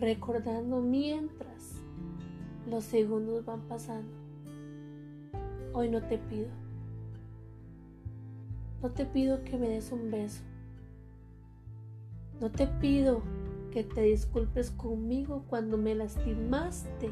recordando 0.00 0.80
mientras 0.80 1.74
los 2.66 2.84
segundos 2.84 3.44
van 3.44 3.60
pasando. 3.68 4.10
Hoy 5.74 5.90
no 5.90 6.02
te 6.02 6.18
pido. 6.18 6.48
No 8.82 8.90
te 8.90 9.04
pido 9.04 9.44
que 9.44 9.58
me 9.58 9.68
des 9.68 9.92
un 9.92 10.10
beso. 10.10 10.42
No 12.40 12.50
te 12.50 12.66
pido 12.66 13.22
que 13.70 13.84
te 13.84 14.00
disculpes 14.02 14.70
conmigo 14.70 15.44
cuando 15.48 15.76
me 15.76 15.94
lastimaste 15.94 17.10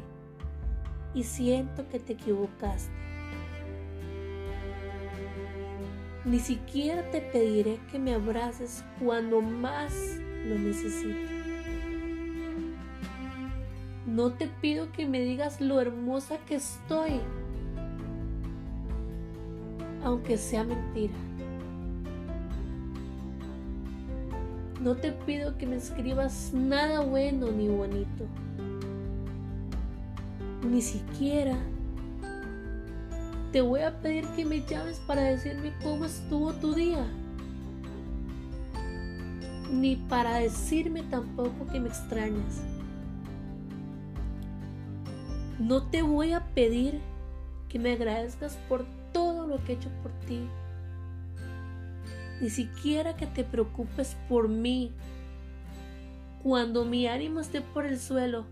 y 1.13 1.23
siento 1.23 1.87
que 1.89 1.99
te 1.99 2.13
equivocaste. 2.13 2.91
Ni 6.25 6.39
siquiera 6.39 7.09
te 7.11 7.21
pediré 7.21 7.79
que 7.91 7.99
me 7.99 8.15
abraces 8.15 8.83
cuando 8.99 9.41
más 9.41 9.93
lo 10.45 10.57
necesito. 10.57 11.38
No 14.09 14.31
te 14.31 14.47
pido 14.47 14.91
que 14.91 15.05
me 15.05 15.21
digas 15.21 15.61
lo 15.61 15.79
hermosa 15.79 16.39
que 16.47 16.55
estoy, 16.55 17.21
aunque 20.03 20.35
sea 20.35 20.63
mentira. 20.63 21.13
No 24.81 24.95
te 24.95 25.11
pido 25.11 25.59
que 25.59 25.67
me 25.67 25.75
escribas 25.75 26.51
nada 26.55 27.01
bueno 27.01 27.51
ni 27.51 27.67
bonito. 27.67 28.25
Ni 30.67 30.81
siquiera 30.81 31.55
te 33.51 33.61
voy 33.61 33.81
a 33.81 34.01
pedir 34.01 34.25
que 34.29 34.43
me 34.43 34.65
llames 34.65 34.99
para 35.05 35.21
decirme 35.21 35.71
cómo 35.83 36.05
estuvo 36.05 36.51
tu 36.53 36.73
día. 36.73 37.05
Ni 39.71 39.97
para 39.97 40.37
decirme 40.37 41.03
tampoco 41.03 41.67
que 41.71 41.79
me 41.79 41.89
extrañas. 41.89 42.63
No 45.59 45.83
te 45.83 46.01
voy 46.01 46.33
a 46.33 46.45
pedir 46.55 46.99
que 47.67 47.77
me 47.77 47.91
agradezcas 47.91 48.57
por 48.67 48.85
todo 49.13 49.45
lo 49.45 49.63
que 49.63 49.73
he 49.73 49.75
hecho 49.75 49.89
por 50.01 50.11
ti 50.25 50.41
ni 52.41 52.49
siquiera 52.49 53.15
que 53.15 53.27
te 53.27 53.43
preocupes 53.43 54.15
por 54.27 54.47
mí. 54.47 54.91
Cuando 56.41 56.85
mi 56.85 57.07
ánimo 57.07 57.41
esté 57.41 57.61
por 57.61 57.85
el 57.85 57.99
suelo, 57.99 58.45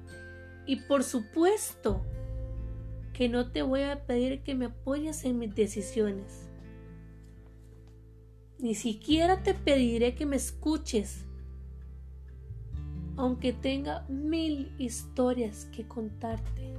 y 0.66 0.76
por 0.76 1.04
supuesto 1.04 2.02
que 3.14 3.30
no 3.30 3.50
te 3.52 3.62
voy 3.62 3.84
a 3.84 4.06
pedir 4.06 4.42
que 4.42 4.54
me 4.56 4.66
apoyes 4.66 5.24
en 5.24 5.40
mis 5.40 5.56
decisiones. 5.56 6.50
Ni 8.60 8.76
siquiera 8.76 9.44
te 9.44 9.54
pediré 9.54 10.16
que 10.16 10.26
me 10.26 10.36
escuches, 10.36 11.26
aunque 13.16 13.54
tenga 13.54 14.06
mil 14.10 14.74
historias 14.78 15.66
que 15.72 15.88
contarte. 15.88 16.74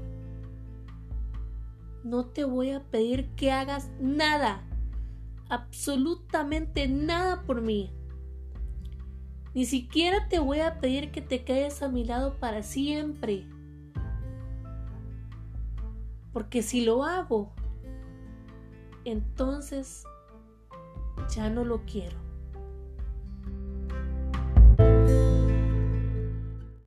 No 2.09 2.25
te 2.25 2.45
voy 2.45 2.71
a 2.71 2.85
pedir 2.85 3.29
que 3.37 3.53
hagas 3.53 3.91
nada 4.01 4.63
absolutamente 5.51 6.89
nada 6.89 7.43
por 7.43 7.61
mí. 7.61 7.93
Ni 9.53 9.67
siquiera 9.67 10.27
te 10.27 10.39
voy 10.39 10.61
a 10.61 10.81
pedir 10.81 11.11
que 11.11 11.21
te 11.21 11.45
quedes 11.45 11.83
a 11.83 11.91
mi 11.91 12.07
lado 12.07 12.39
para 12.39 12.63
siempre. 12.63 13.47
Porque 16.33 16.63
si 16.63 16.83
lo 16.83 17.05
hago, 17.05 17.53
entonces 19.05 20.05
ya 21.29 21.51
no 21.51 21.63
lo 21.63 21.85
quiero. 21.85 22.17